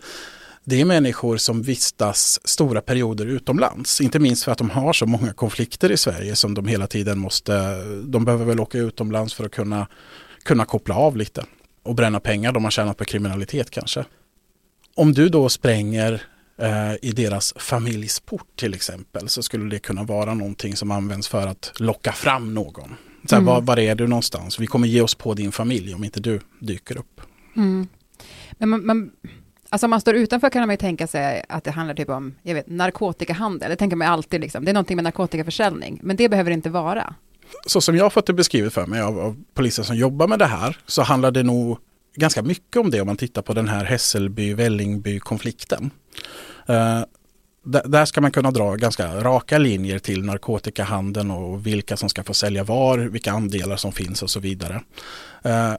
Det 0.64 0.80
är 0.80 0.84
människor 0.84 1.36
som 1.36 1.62
vistas 1.62 2.40
stora 2.44 2.80
perioder 2.80 3.26
utomlands. 3.26 4.00
Inte 4.00 4.18
minst 4.18 4.44
för 4.44 4.52
att 4.52 4.58
de 4.58 4.70
har 4.70 4.92
så 4.92 5.06
många 5.06 5.32
konflikter 5.32 5.92
i 5.92 5.96
Sverige 5.96 6.36
som 6.36 6.54
de 6.54 6.66
hela 6.66 6.86
tiden 6.86 7.18
måste, 7.18 7.84
de 8.02 8.24
behöver 8.24 8.44
väl 8.44 8.60
åka 8.60 8.78
utomlands 8.78 9.34
för 9.34 9.44
att 9.44 9.52
kunna, 9.52 9.86
kunna 10.44 10.64
koppla 10.64 10.94
av 10.94 11.16
lite 11.16 11.44
och 11.82 11.94
bränna 11.94 12.20
pengar 12.20 12.52
de 12.52 12.64
har 12.64 12.70
tjänat 12.70 12.96
på 12.96 13.04
kriminalitet 13.04 13.70
kanske. 13.70 14.04
Om 14.94 15.12
du 15.12 15.28
då 15.28 15.48
spränger 15.48 16.22
eh, 16.58 16.94
i 17.02 17.12
deras 17.12 17.54
familjsport 17.56 18.56
till 18.56 18.74
exempel 18.74 19.28
så 19.28 19.42
skulle 19.42 19.70
det 19.70 19.78
kunna 19.78 20.02
vara 20.02 20.34
någonting 20.34 20.76
som 20.76 20.90
används 20.90 21.28
för 21.28 21.46
att 21.46 21.72
locka 21.76 22.12
fram 22.12 22.54
någon. 22.54 22.96
Så 23.26 23.34
här, 23.34 23.42
mm. 23.42 23.54
var, 23.54 23.60
var, 23.60 23.78
är 23.78 23.94
du 23.94 24.06
någonstans? 24.06 24.60
Vi 24.60 24.66
kommer 24.66 24.88
ge 24.88 25.00
oss 25.00 25.14
på 25.14 25.34
din 25.34 25.52
familj 25.52 25.94
om 25.94 26.04
inte 26.04 26.20
du 26.20 26.40
dyker 26.58 26.98
upp. 26.98 27.20
Mm. 27.56 27.88
Men 28.52 28.68
man, 28.68 28.86
man, 28.86 29.10
alltså 29.68 29.86
om 29.86 29.90
man 29.90 30.00
står 30.00 30.14
utanför 30.14 30.50
kan 30.50 30.60
man 30.60 30.70
ju 30.70 30.76
tänka 30.76 31.06
sig 31.06 31.44
att 31.48 31.64
det 31.64 31.70
handlar 31.70 31.94
typ 31.94 32.08
om 32.08 32.34
jag 32.42 32.54
vet, 32.54 32.68
narkotikahandel. 32.68 33.70
Det 33.70 33.76
tänker 33.76 33.96
man 33.96 34.08
alltid, 34.08 34.40
liksom. 34.40 34.64
det 34.64 34.70
är 34.70 34.74
någonting 34.74 34.96
med 34.96 35.04
narkotikaförsäljning. 35.04 36.00
Men 36.02 36.16
det 36.16 36.28
behöver 36.28 36.50
det 36.50 36.54
inte 36.54 36.70
vara. 36.70 37.14
Så 37.66 37.80
som 37.80 37.96
jag 37.96 38.04
har 38.04 38.10
fått 38.10 38.26
det 38.26 38.32
beskrivet 38.32 38.72
för 38.72 38.86
mig 38.86 39.00
av, 39.00 39.18
av 39.18 39.36
poliser 39.54 39.82
som 39.82 39.96
jobbar 39.96 40.28
med 40.28 40.38
det 40.38 40.46
här 40.46 40.76
så 40.86 41.02
handlar 41.02 41.30
det 41.30 41.42
nog 41.42 41.78
ganska 42.16 42.42
mycket 42.42 42.76
om 42.76 42.90
det 42.90 43.00
om 43.00 43.06
man 43.06 43.16
tittar 43.16 43.42
på 43.42 43.52
den 43.52 43.68
här 43.68 43.84
Hässelby-Vällingby-konflikten. 43.84 45.90
Uh, 46.70 47.04
där 47.64 48.04
ska 48.04 48.20
man 48.20 48.30
kunna 48.30 48.50
dra 48.50 48.74
ganska 48.74 49.14
raka 49.14 49.58
linjer 49.58 49.98
till 49.98 50.24
narkotikahandeln 50.24 51.30
och 51.30 51.66
vilka 51.66 51.96
som 51.96 52.08
ska 52.08 52.24
få 52.24 52.34
sälja 52.34 52.64
var, 52.64 52.98
vilka 52.98 53.32
andelar 53.32 53.76
som 53.76 53.92
finns 53.92 54.22
och 54.22 54.30
så 54.30 54.40
vidare. 54.40 54.82
Eh, 55.42 55.74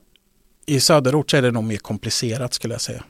I 0.66 0.80
söderort 0.80 1.34
är 1.34 1.42
det 1.42 1.52
nog 1.52 1.64
mer 1.64 1.78
komplicerat 1.78 2.54
skulle 2.54 2.74
jag 2.74 2.82
säga. 2.82 3.04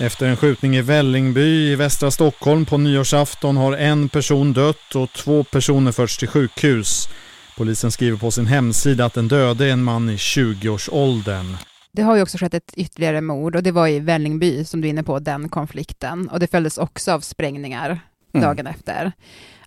Efter 0.00 0.26
en 0.26 0.36
skjutning 0.36 0.76
i 0.76 0.82
Vällingby 0.82 1.72
i 1.72 1.76
västra 1.76 2.10
Stockholm 2.10 2.66
på 2.66 2.78
nyårsafton 2.78 3.56
har 3.56 3.72
en 3.72 4.08
person 4.08 4.52
dött 4.52 4.94
och 4.94 5.12
två 5.12 5.44
personer 5.44 5.92
förts 5.92 6.18
till 6.18 6.28
sjukhus. 6.28 7.08
Polisen 7.56 7.90
skriver 7.90 8.18
på 8.18 8.30
sin 8.30 8.46
hemsida 8.46 9.04
att 9.04 9.14
den 9.14 9.28
döde 9.28 9.66
är 9.66 9.72
en 9.72 9.82
man 9.82 10.10
i 10.10 10.16
20-årsåldern. 10.16 11.56
Det 11.92 12.02
har 12.02 12.16
ju 12.16 12.22
också 12.22 12.38
skett 12.38 12.54
ett 12.54 12.72
ytterligare 12.76 13.20
mord 13.20 13.56
och 13.56 13.62
det 13.62 13.72
var 13.72 13.88
i 13.88 14.00
Vällingby 14.00 14.64
som 14.64 14.80
du 14.80 14.88
är 14.88 14.90
inne 14.90 15.02
på, 15.02 15.18
den 15.18 15.48
konflikten. 15.48 16.28
Och 16.28 16.40
det 16.40 16.46
följdes 16.46 16.78
också 16.78 17.12
av 17.12 17.20
sprängningar 17.20 18.00
mm. 18.32 18.46
dagen 18.46 18.66
efter. 18.66 19.12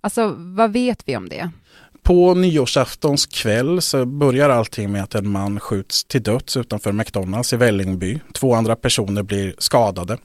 Alltså, 0.02 0.36
vad 0.38 0.74
vet 0.74 1.08
vi 1.08 1.18
om 1.18 1.30
det? 1.30 1.52
På 2.12 2.34
nyårsaftons 2.34 3.26
kväll 3.26 3.82
så 3.82 4.06
börjar 4.06 4.50
allting 4.50 4.92
med 4.92 5.04
att 5.04 5.16
en 5.16 5.30
man 5.30 5.60
skjuts 5.60 6.04
till 6.04 6.24
döds 6.24 6.58
utanför 6.58 6.92
McDonalds 6.92 7.54
i 7.54 7.56
Vällingby. 7.56 8.20
Två 8.34 8.54
andra 8.54 8.76
personer 8.76 9.24
blir 9.24 9.56
skadade. 9.58 10.18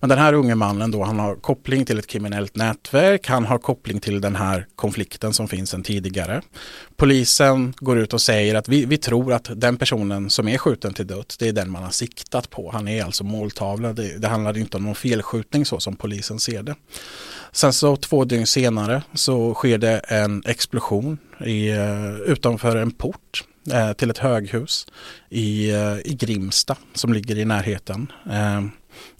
Men 0.00 0.08
den 0.08 0.18
här 0.18 0.32
unge 0.32 0.54
mannen 0.54 0.90
då, 0.90 1.02
han 1.02 1.18
har 1.18 1.36
koppling 1.36 1.84
till 1.84 1.98
ett 1.98 2.06
kriminellt 2.06 2.56
nätverk. 2.56 3.26
Han 3.28 3.44
har 3.44 3.58
koppling 3.58 4.00
till 4.00 4.20
den 4.20 4.36
här 4.36 4.66
konflikten 4.76 5.32
som 5.32 5.48
finns 5.48 5.70
sedan 5.70 5.82
tidigare. 5.82 6.42
Polisen 6.96 7.74
går 7.76 7.98
ut 7.98 8.14
och 8.14 8.20
säger 8.20 8.54
att 8.54 8.68
vi, 8.68 8.84
vi 8.84 8.98
tror 8.98 9.32
att 9.32 9.50
den 9.54 9.76
personen 9.76 10.30
som 10.30 10.48
är 10.48 10.58
skjuten 10.58 10.94
till 10.94 11.06
döds, 11.06 11.36
det 11.36 11.48
är 11.48 11.52
den 11.52 11.70
man 11.70 11.82
har 11.82 11.90
siktat 11.90 12.50
på. 12.50 12.70
Han 12.72 12.88
är 12.88 13.04
alltså 13.04 13.24
måltavla. 13.24 13.92
Det, 13.92 14.18
det 14.18 14.28
handlar 14.28 14.58
inte 14.58 14.76
om 14.76 14.84
någon 14.84 14.94
felskjutning 14.94 15.64
så 15.64 15.80
som 15.80 15.96
polisen 15.96 16.38
ser 16.38 16.62
det. 16.62 16.74
Sen 17.52 17.72
så 17.72 17.96
två 17.96 18.24
dygn 18.24 18.46
senare 18.46 19.02
så 19.14 19.54
sker 19.54 19.78
det 19.78 19.98
en 19.98 20.42
explosion 20.46 21.18
i, 21.40 21.70
eh, 21.70 22.14
utanför 22.14 22.76
en 22.76 22.90
port 22.90 23.44
eh, 23.72 23.92
till 23.92 24.10
ett 24.10 24.18
höghus 24.18 24.86
i, 25.30 25.70
eh, 25.70 25.98
i 26.04 26.16
Grimsta 26.20 26.76
som 26.94 27.12
ligger 27.12 27.38
i 27.38 27.44
närheten. 27.44 28.12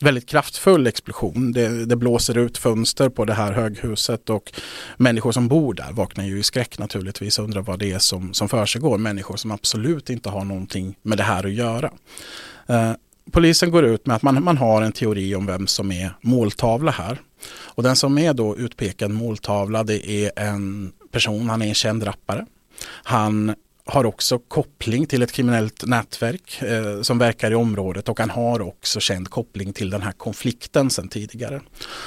Väldigt 0.00 0.26
kraftfull 0.26 0.86
explosion. 0.86 1.52
Det, 1.52 1.86
det, 1.86 1.96
blåser 1.96 2.38
ut 2.38 2.58
fönster 2.58 3.08
på 3.08 3.24
det 3.24 3.34
här 3.34 3.52
höghuset 3.52 4.30
och 4.30 4.52
människor 4.96 5.32
som 5.32 5.48
bor 5.48 5.74
där 5.74 5.92
vaknar 5.92 6.24
ju 6.24 6.38
i 6.38 6.42
skräck 6.42 6.78
naturligtvis 6.78 7.38
och 7.38 7.44
undrar 7.44 7.62
vad 7.62 7.78
det 7.78 7.92
är 7.92 7.98
som, 7.98 8.34
som 8.34 8.48
försiggår. 8.48 8.98
Människor 8.98 9.36
som 9.36 9.50
absolut 9.50 10.10
inte 10.10 10.28
har 10.28 10.44
någonting 10.44 10.96
med 11.02 11.18
det 11.18 11.24
här 11.24 11.46
att 11.46 11.52
göra. 11.52 11.90
Polisen 13.32 13.70
går 13.70 13.84
ut 13.84 14.06
med 14.06 14.16
att 14.16 14.22
man, 14.22 14.44
man 14.44 14.56
har 14.56 14.82
en 14.82 14.92
teori 14.92 15.34
om 15.34 15.46
vem 15.46 15.66
som 15.66 15.92
är 15.92 16.10
måltavla 16.20 16.90
här. 16.90 17.20
Och 17.48 17.82
den 17.82 17.96
som 17.96 18.18
är 18.18 18.34
då 18.34 18.56
utpekad 18.56 19.10
måltavla 19.10 19.84
det 19.84 20.10
är 20.10 20.32
en 20.36 20.92
person, 21.14 21.48
han 21.48 21.62
är 21.62 21.66
en 21.66 21.74
känd 21.74 22.06
rappare. 22.06 22.46
Han 22.86 23.54
har 23.86 24.06
också 24.06 24.38
koppling 24.38 25.06
till 25.06 25.22
ett 25.22 25.32
kriminellt 25.32 25.84
nätverk 25.86 26.62
eh, 26.62 27.02
som 27.02 27.18
verkar 27.18 27.50
i 27.50 27.54
området 27.54 28.08
och 28.08 28.20
han 28.20 28.30
har 28.30 28.60
också 28.60 29.00
känd 29.00 29.30
koppling 29.30 29.72
till 29.72 29.90
den 29.90 30.02
här 30.02 30.12
konflikten 30.12 30.90
sedan 30.90 31.08
tidigare. 31.08 31.60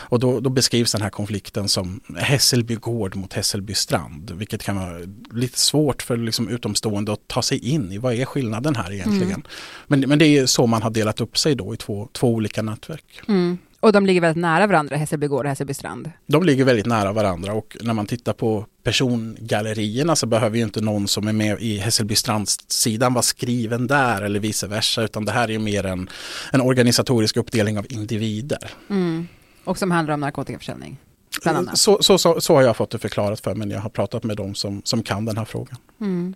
Och 0.10 0.20
då, 0.20 0.40
då 0.40 0.50
beskrivs 0.50 0.92
den 0.92 1.02
här 1.02 1.10
konflikten 1.10 1.70
som 1.70 2.02
Hässelby 2.18 2.76
gård 2.76 3.16
mot 3.16 3.34
Hässelby 3.34 3.74
strand, 3.74 4.32
vilket 4.32 4.64
kan 4.64 4.76
vara 4.76 5.00
lite 5.32 5.60
svårt 5.60 6.02
för 6.02 6.18
liksom 6.18 6.50
utomstående 6.50 7.14
att 7.14 7.28
ta 7.28 7.42
sig 7.42 7.70
in 7.70 7.92
i. 7.92 7.98
Vad 7.98 8.14
är 8.14 8.26
skillnaden 8.26 8.76
här 8.76 8.94
egentligen? 8.94 9.28
Mm. 9.28 9.44
Men, 9.88 10.00
men 10.00 10.20
det 10.20 10.28
är 10.28 10.46
så 10.46 10.68
man 10.68 10.82
har 10.82 10.90
delat 10.90 11.22
upp 11.22 11.38
sig 11.38 11.56
då 11.56 11.74
i 11.74 11.78
två, 11.78 12.10
två 12.14 12.28
olika 12.28 12.62
nätverk. 12.62 13.22
Mm. 13.28 13.58
Och 13.79 13.91
de 13.91 14.05
ligger 14.05 14.22
väldigt 14.22 14.41
nära 14.41 14.67
varandra, 14.67 14.96
Hässelby 14.96 15.27
gård 15.27 15.46
och 15.46 15.50
Hässelby 15.50 15.74
strand? 15.74 16.12
De 16.25 16.43
ligger 16.43 16.65
väldigt 16.65 16.86
nära 16.86 17.13
varandra 17.13 17.53
och 17.53 17.77
när 17.81 17.93
man 17.93 18.05
tittar 18.05 18.34
på 18.34 18.65
persongallerierna 18.84 20.15
så 20.15 20.25
behöver 20.25 20.57
ju 20.57 20.63
inte 20.63 20.81
någon 20.81 21.07
som 21.07 21.27
är 21.27 21.34
med 21.34 21.62
i 21.62 21.77
Hässelby 21.77 22.15
sidan 22.67 23.13
vara 23.13 23.22
skriven 23.22 23.88
där 23.88 24.22
eller 24.22 24.39
vice 24.39 24.67
versa 24.67 25.03
utan 25.03 25.25
det 25.25 25.31
här 25.31 25.51
är 25.51 25.60
mer 25.60 25.86
en, 25.86 26.10
en 26.51 26.62
organisatorisk 26.62 27.38
uppdelning 27.38 27.77
av 27.77 27.86
individer. 27.89 28.72
Mm. 28.89 29.27
Och 29.63 29.77
som 29.77 29.91
handlar 29.91 30.13
om 30.13 30.19
narkotikaförsäljning? 30.19 30.98
Så, 31.74 31.98
så, 32.01 32.17
så, 32.17 32.41
så, 32.41 32.55
har 32.55 32.62
jag 32.62 32.77
fått 32.77 32.91
det 32.91 33.00
förklarat 33.00 33.39
för 33.39 33.55
mig 33.55 33.67
när 33.67 33.75
jag 33.75 33.81
har 33.81 33.89
pratat 33.89 34.24
med 34.24 34.38
dem 34.38 34.55
som, 34.55 34.81
som 34.84 35.03
kan 35.03 35.25
den 35.25 35.38
här 35.38 35.46
frågan. 35.46 35.77
Mm. 36.01 36.36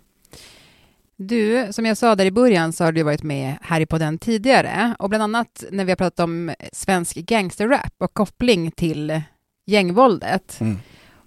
Du, 1.16 1.68
som 1.72 1.86
jag 1.86 1.96
sa 1.96 2.14
där 2.14 2.26
i 2.26 2.30
början 2.30 2.72
så 2.72 2.84
har 2.84 2.92
du 2.92 3.02
varit 3.02 3.22
med 3.22 3.56
här 3.62 3.80
i 3.80 3.86
podden 3.86 4.18
tidigare 4.18 4.96
och 4.98 5.08
bland 5.08 5.22
annat 5.22 5.64
när 5.70 5.84
vi 5.84 5.90
har 5.90 5.96
pratat 5.96 6.20
om 6.20 6.54
svensk 6.72 7.16
gangsterrap 7.16 7.94
och 7.98 8.14
koppling 8.14 8.70
till 8.70 9.22
gängvåldet. 9.66 10.60
Mm. 10.60 10.78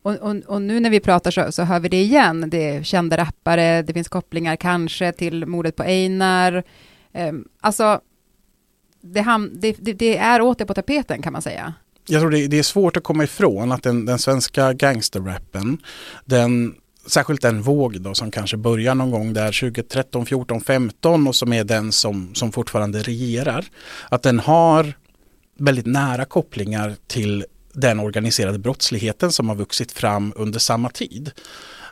Och, 0.01 0.15
och, 0.15 0.35
och, 0.35 0.61
nu 0.61 0.79
när 0.79 0.89
vi 0.89 0.99
pratar 0.99 1.31
så, 1.31 1.51
så 1.51 1.63
hör 1.63 1.79
vi 1.79 1.89
det 1.89 2.01
igen. 2.01 2.49
Det 2.49 2.69
är 2.69 2.83
kända 2.83 3.17
rappare, 3.17 3.81
det 3.81 3.93
finns 3.93 4.09
kopplingar 4.09 4.55
kanske 4.55 5.11
till 5.11 5.45
mordet 5.45 5.75
på 5.75 5.83
Einar. 5.83 6.63
Um, 7.13 7.47
alltså, 7.61 7.99
det, 9.01 9.21
ham, 9.21 9.51
det, 9.53 9.75
det, 9.79 9.93
det, 9.93 10.17
är 10.17 10.41
åter 10.41 10.65
på 10.65 10.73
tapeten 10.73 11.21
kan 11.21 11.33
man 11.33 11.41
säga. 11.41 11.73
Jag 12.07 12.21
tror 12.21 12.31
det, 12.31 12.47
det 12.47 12.59
är 12.59 12.63
svårt 12.63 12.97
att 12.97 13.03
komma 13.03 13.23
ifrån 13.23 13.71
att 13.71 13.83
den, 13.83 14.05
den 14.05 14.19
svenska 14.19 14.73
gangsterrappen, 14.73 15.77
den 16.25 16.75
särskilt 17.07 17.41
den 17.41 17.61
våg 17.61 18.01
då 18.01 18.13
som 18.13 18.31
kanske 18.31 18.57
börjar 18.57 18.95
någon 18.95 19.11
gång 19.11 19.33
där 19.33 19.59
2013, 19.59 20.25
14, 20.25 20.61
15 20.61 21.27
och 21.27 21.35
som 21.35 21.53
är 21.53 21.63
den 21.63 21.91
som, 21.91 22.35
som 22.35 22.51
fortfarande 22.51 22.99
regerar. 22.99 23.65
Att 24.09 24.23
den 24.23 24.39
har 24.39 24.93
väldigt 25.57 25.85
nära 25.85 26.25
kopplingar 26.25 26.95
till 27.07 27.45
den 27.73 27.99
organiserade 27.99 28.59
brottsligheten 28.59 29.31
som 29.31 29.49
har 29.49 29.55
vuxit 29.55 29.91
fram 29.91 30.33
under 30.35 30.59
samma 30.59 30.89
tid. 30.89 31.31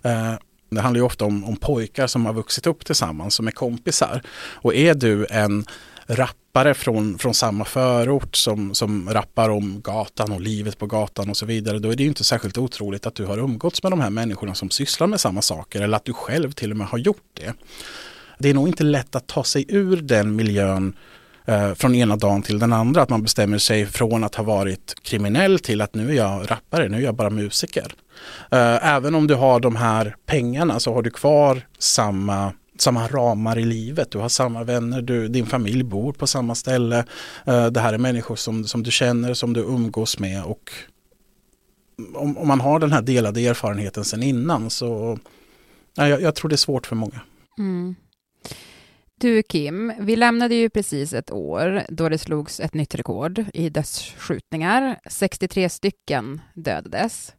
Eh, 0.03 0.33
det 0.69 0.81
handlar 0.81 0.99
ju 0.99 1.05
ofta 1.05 1.25
om, 1.25 1.43
om 1.43 1.55
pojkar 1.55 2.07
som 2.07 2.25
har 2.25 2.33
vuxit 2.33 2.67
upp 2.67 2.85
tillsammans 2.85 3.33
som 3.33 3.47
är 3.47 3.51
kompisar. 3.51 4.21
Och 4.35 4.75
är 4.75 4.93
du 4.93 5.25
en 5.29 5.65
rappare 6.07 6.73
från, 6.73 7.17
från 7.17 7.33
samma 7.33 7.65
förort 7.65 8.35
som, 8.35 8.73
som 8.73 9.09
rappar 9.09 9.49
om 9.49 9.81
gatan 9.81 10.31
och 10.31 10.41
livet 10.41 10.77
på 10.77 10.85
gatan 10.85 11.29
och 11.29 11.37
så 11.37 11.45
vidare, 11.45 11.79
då 11.79 11.91
är 11.91 11.95
det 11.95 12.03
ju 12.03 12.09
inte 12.09 12.23
särskilt 12.23 12.57
otroligt 12.57 13.05
att 13.05 13.15
du 13.15 13.25
har 13.25 13.37
umgåtts 13.37 13.83
med 13.83 13.91
de 13.91 13.99
här 13.99 14.09
människorna 14.09 14.55
som 14.55 14.69
sysslar 14.69 15.07
med 15.07 15.19
samma 15.19 15.41
saker 15.41 15.81
eller 15.81 15.97
att 15.97 16.05
du 16.05 16.13
själv 16.13 16.51
till 16.51 16.71
och 16.71 16.77
med 16.77 16.87
har 16.87 16.97
gjort 16.97 17.27
det. 17.33 17.53
Det 18.39 18.49
är 18.49 18.53
nog 18.53 18.67
inte 18.67 18.83
lätt 18.83 19.15
att 19.15 19.27
ta 19.27 19.43
sig 19.43 19.65
ur 19.69 20.01
den 20.01 20.35
miljön 20.35 20.95
eh, 21.45 21.73
från 21.73 21.95
ena 21.95 22.15
dagen 22.15 22.41
till 22.41 22.59
den 22.59 22.73
andra. 22.73 23.01
Att 23.01 23.09
man 23.09 23.23
bestämmer 23.23 23.57
sig 23.57 23.85
från 23.85 24.23
att 24.23 24.35
ha 24.35 24.43
varit 24.43 24.95
kriminell 25.03 25.59
till 25.59 25.81
att 25.81 25.95
nu 25.95 26.09
är 26.09 26.13
jag 26.13 26.51
rappare, 26.51 26.89
nu 26.89 26.97
är 26.97 27.01
jag 27.01 27.15
bara 27.15 27.29
musiker. 27.29 27.93
Eh, 28.51 28.95
även 28.95 29.15
om 29.15 29.27
du 29.27 29.35
har 29.35 29.59
de 29.59 29.75
här 29.75 30.15
pengarna 30.25 30.79
så 30.79 30.93
har 30.93 31.01
du 31.01 31.09
kvar 31.09 31.61
samma 31.79 32.53
samma 32.77 33.07
ramar 33.07 33.59
i 33.59 33.65
livet. 33.65 34.11
Du 34.11 34.17
har 34.17 34.29
samma 34.29 34.63
vänner, 34.63 35.01
du, 35.01 35.27
din 35.27 35.45
familj 35.45 35.83
bor 35.83 36.13
på 36.13 36.27
samma 36.27 36.55
ställe. 36.55 37.05
Uh, 37.47 37.65
det 37.65 37.79
här 37.79 37.93
är 37.93 37.97
människor 37.97 38.35
som, 38.35 38.63
som 38.63 38.83
du 38.83 38.91
känner, 38.91 39.33
som 39.33 39.53
du 39.53 39.61
umgås 39.61 40.19
med 40.19 40.43
och 40.43 40.71
om, 42.15 42.37
om 42.37 42.47
man 42.47 42.61
har 42.61 42.79
den 42.79 42.91
här 42.91 43.01
delade 43.01 43.47
erfarenheten 43.47 44.05
sedan 44.05 44.23
innan 44.23 44.69
så 44.69 45.17
ja, 45.95 46.07
jag, 46.07 46.21
jag 46.21 46.35
tror 46.35 46.49
det 46.49 46.55
är 46.55 46.57
svårt 46.57 46.87
för 46.87 46.95
många. 46.95 47.21
Mm. 47.57 47.95
Du 49.15 49.43
Kim, 49.43 49.93
vi 49.99 50.15
lämnade 50.15 50.55
ju 50.55 50.69
precis 50.69 51.13
ett 51.13 51.31
år 51.31 51.83
då 51.89 52.09
det 52.09 52.17
slogs 52.17 52.59
ett 52.59 52.73
nytt 52.73 52.95
rekord 52.95 53.45
i 53.53 53.69
dödsskjutningar. 53.69 54.99
63 55.09 55.69
stycken 55.69 56.41
dödades. 56.53 57.33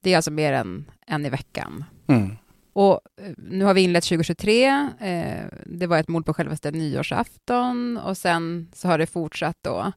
Det 0.00 0.12
är 0.12 0.16
alltså 0.16 0.30
mer 0.30 0.52
än 0.52 0.90
en 1.06 1.26
i 1.26 1.30
veckan. 1.30 1.84
Mm. 2.06 2.36
Och 2.72 3.00
eh, 3.20 3.32
nu 3.36 3.64
har 3.64 3.74
vi 3.74 3.80
inlett 3.80 4.04
2023. 4.04 4.66
Eh, 5.00 5.44
det 5.66 5.86
var 5.86 5.98
ett 5.98 6.08
mord 6.08 6.26
på 6.26 6.34
självaste 6.34 6.70
nyårsafton 6.70 7.96
och 7.96 8.16
sen 8.16 8.68
så 8.74 8.88
har 8.88 8.98
det 8.98 9.06
fortsatt 9.06 9.56
då. 9.60 9.92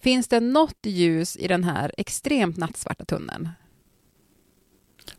Finns 0.00 0.28
det 0.28 0.40
något 0.40 0.78
ljus 0.82 1.36
i 1.36 1.48
den 1.48 1.64
här 1.64 1.92
extremt 1.96 2.56
nattsvarta 2.56 3.04
tunneln? 3.04 3.48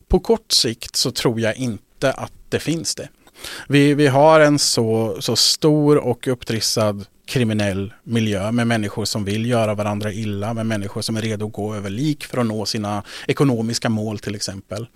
På 0.08 0.20
kort 0.20 0.52
sikt 0.52 0.96
så 0.96 1.12
tror 1.12 1.40
jag 1.40 1.56
inte 1.56 2.12
att 2.12 2.34
det 2.50 2.60
finns 2.60 2.96
det. 2.96 3.10
Vi, 3.68 3.94
vi 3.94 4.08
har 4.08 4.40
en 4.40 4.60
så, 4.60 5.18
så 5.22 5.36
stor 5.36 5.98
och 5.98 6.28
upptrissad 6.28 7.06
kriminell 7.26 7.94
miljö 8.04 8.52
med 8.52 8.68
människor 8.68 9.06
som 9.06 9.26
vill 9.26 9.46
göra 9.46 9.74
varandra 9.74 10.12
illa, 10.12 10.54
med 10.54 10.66
människor 10.66 11.02
som 11.02 11.18
är 11.18 11.22
redo 11.22 11.48
att 11.48 11.54
gå 11.54 11.76
över 11.76 11.90
lik 11.90 12.26
för 12.26 12.38
att 12.38 12.46
nå 12.46 12.66
sina 12.66 13.04
ekonomiska 13.28 13.90
mål 13.90 14.20
till 14.20 14.36
exempel. 14.36 14.88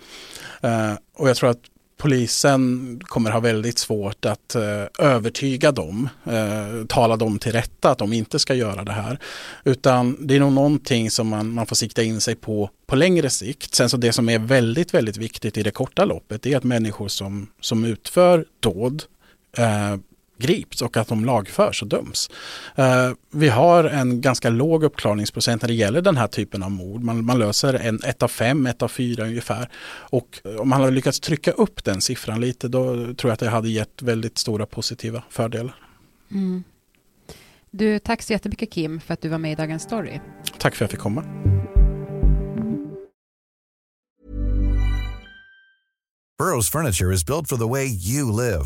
Uh, 0.64 0.94
och 1.16 1.30
jag 1.30 1.38
tror 1.38 1.50
att 1.50 1.62
polisen 1.98 3.02
kommer 3.04 3.32
ha 3.32 3.40
väldigt 3.40 3.78
svårt 3.78 4.26
att 4.26 4.56
uh, 4.56 5.08
övertyga 5.08 5.72
dem, 5.72 6.10
uh, 6.28 6.86
tala 6.86 7.16
dem 7.16 7.40
till 7.40 7.52
rätta 7.52 7.90
att 7.90 7.98
de 7.98 8.14
inte 8.14 8.40
ska 8.40 8.54
göra 8.54 8.84
det 8.84 8.92
här. 8.92 9.20
Utan 9.64 10.28
det 10.28 10.36
är 10.36 10.40
nog 10.40 10.54
någonting 10.54 11.12
som 11.12 11.28
man, 11.28 11.54
man 11.54 11.66
får 11.66 11.76
sikta 11.76 12.04
in 12.04 12.22
sig 12.22 12.36
på 12.36 12.70
på 12.88 12.96
längre 12.96 13.30
sikt. 13.30 13.76
Sen 13.76 13.90
så 13.90 13.98
det 13.98 14.14
som 14.14 14.30
är 14.30 14.40
väldigt, 14.40 14.94
väldigt 14.94 15.18
viktigt 15.18 15.58
i 15.58 15.64
det 15.64 15.72
korta 15.72 16.06
loppet 16.06 16.46
är 16.46 16.58
att 16.58 16.64
människor 16.64 17.08
som, 17.08 17.48
som 17.62 17.86
utför 17.86 18.46
dåd 18.60 19.04
grips 20.40 20.82
och 20.82 20.98
att 20.98 21.08
de 21.08 21.26
lagförs 21.26 21.82
och 21.82 21.88
döms. 21.88 22.30
Uh, 22.80 23.12
vi 23.32 23.50
har 23.50 23.84
en 23.84 24.22
ganska 24.22 24.50
låg 24.50 24.84
uppklarningsprocent 24.84 25.62
när 25.62 25.68
det 25.68 25.74
gäller 25.74 26.02
den 26.02 26.18
här 26.18 26.28
typen 26.28 26.64
av 26.64 26.72
mord. 26.72 27.04
Man, 27.04 27.26
man 27.26 27.40
löser 27.40 27.74
en, 27.74 28.00
ett 28.04 28.24
av 28.24 28.28
fem, 28.28 28.66
ett 28.66 28.82
av 28.82 28.88
fyra 28.88 29.24
ungefär. 29.24 29.70
Och 29.86 30.40
om 30.60 30.70
man 30.70 30.82
hade 30.82 30.92
lyckats 30.92 31.20
trycka 31.20 31.52
upp 31.52 31.84
den 31.84 32.02
siffran 32.02 32.42
lite 32.42 32.68
då 32.68 32.96
tror 32.96 33.18
jag 33.22 33.32
att 33.32 33.40
det 33.40 33.50
hade 33.50 33.70
gett 33.70 34.02
väldigt 34.02 34.38
stora 34.38 34.66
positiva 34.66 35.24
fördelar. 35.30 35.76
Mm. 36.32 36.64
Du, 37.72 38.00
tack 38.00 38.22
så 38.22 38.34
jättemycket 38.34 38.72
Kim 38.72 39.00
för 39.00 39.14
att 39.14 39.22
du 39.22 39.30
var 39.30 39.38
med 39.38 39.52
i 39.52 39.56
Dagens 39.56 39.84
Story. 39.84 40.20
Tack 40.58 40.76
för 40.76 40.86
att 40.86 40.92
jag 40.92 40.92
fick 40.92 41.00
komma. 41.00 41.24
Burrows 46.40 46.70
furniture 46.70 47.14
is 47.14 47.26
built 47.26 47.50
for 47.50 47.58
the 47.58 47.68
way 47.68 47.86
you 47.86 48.32
live. 48.32 48.66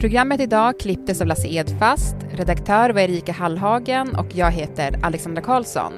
Programmet 0.00 0.40
idag 0.40 0.80
klipptes 0.80 1.20
av 1.20 1.26
Lasse 1.26 1.48
Edfast, 1.48 2.16
redaktör 2.30 2.90
var 2.90 3.00
Erika 3.00 3.32
Hallhagen 3.32 4.14
och 4.14 4.26
jag 4.34 4.50
heter 4.50 4.98
Alexandra 5.02 5.42
Karlsson. 5.42 5.92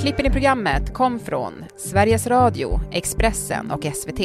Klippen 0.00 0.26
i 0.26 0.30
programmet 0.30 0.94
kom 0.94 1.20
från 1.20 1.64
Sveriges 1.76 2.26
Radio, 2.26 2.80
Expressen 2.92 3.70
och 3.70 3.84
SVT. 3.96 4.20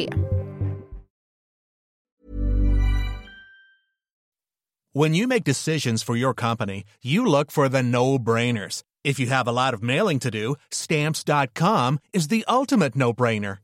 When 4.94 5.14
you 5.14 5.26
make 5.26 5.42
decisions 5.44 6.04
for 6.04 6.16
your 6.16 6.34
company, 6.34 6.84
you 7.02 7.24
look 7.26 7.52
for 7.52 7.68
the 7.68 7.82
no-brainers. 7.82 8.80
If 9.04 9.20
you 9.20 9.30
have 9.30 9.50
a 9.50 9.52
lot 9.52 9.74
of 9.74 9.82
mailing 9.82 10.20
to 10.20 10.30
do, 10.30 10.54
stamps.com 10.70 11.98
is 12.12 12.28
the 12.28 12.44
ultimate 12.48 12.98
no-brainer. 12.98 13.63